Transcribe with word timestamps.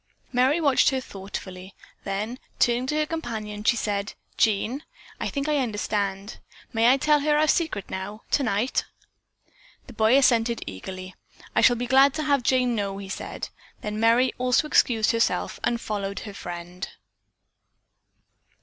Merry 0.33 0.59
watched 0.59 0.89
her 0.89 0.99
thoughtfully, 0.99 1.75
then 2.05 2.39
turning 2.57 2.87
to 2.87 2.95
her 2.95 3.05
companion, 3.05 3.63
she 3.63 3.75
said, 3.75 4.15
"Jean, 4.35 4.83
I 5.19 5.29
think 5.29 5.47
I 5.47 5.57
understand. 5.57 6.39
May 6.73 6.91
I 6.91 6.97
tell 6.97 7.19
her 7.19 7.37
our 7.37 7.47
secret 7.47 7.87
now 7.87 8.23
tonight?" 8.31 8.85
The 9.85 9.93
boy 9.93 10.17
assented 10.17 10.63
eagerly. 10.65 11.13
"I 11.55 11.61
shall 11.61 11.75
be 11.75 11.85
glad 11.85 12.15
to 12.15 12.23
have 12.23 12.41
Jane 12.41 12.73
know," 12.73 12.97
he 12.97 13.09
said. 13.09 13.49
Then 13.81 13.99
Merry 13.99 14.33
also 14.39 14.65
excused 14.67 15.11
herself 15.11 15.59
and 15.63 15.79
followed 15.79 16.21
her 16.21 16.33
friend. 16.33 16.89